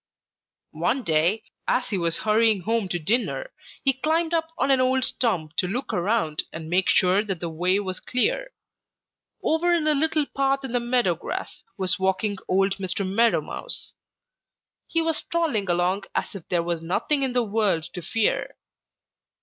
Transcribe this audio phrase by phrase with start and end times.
[0.73, 3.51] "One day as he was hurrying home to dinner,
[3.83, 7.51] he climbed up on an old stump to look around and make sure that the
[7.51, 8.49] way was clear.
[9.43, 13.07] Over in a little path in the meadow grass was walking old Mr.
[13.07, 13.93] Meadow Mouse.
[14.87, 18.55] He was strolling along as if there was nothing in the world to fear.